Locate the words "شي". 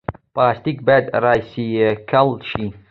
2.49-2.65